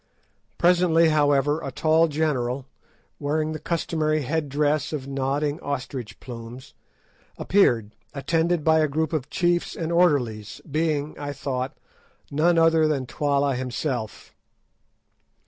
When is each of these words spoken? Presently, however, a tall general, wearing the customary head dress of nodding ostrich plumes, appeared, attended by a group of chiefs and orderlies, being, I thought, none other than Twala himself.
Presently, 0.57 1.09
however, 1.09 1.61
a 1.61 1.71
tall 1.71 2.07
general, 2.07 2.65
wearing 3.19 3.51
the 3.51 3.59
customary 3.59 4.21
head 4.23 4.49
dress 4.49 4.91
of 4.91 5.07
nodding 5.07 5.59
ostrich 5.59 6.19
plumes, 6.19 6.73
appeared, 7.37 7.93
attended 8.11 8.63
by 8.63 8.79
a 8.79 8.87
group 8.87 9.13
of 9.13 9.29
chiefs 9.29 9.75
and 9.75 9.91
orderlies, 9.91 10.59
being, 10.61 11.15
I 11.19 11.33
thought, 11.33 11.77
none 12.31 12.57
other 12.57 12.87
than 12.87 13.05
Twala 13.05 13.53
himself. 13.55 14.33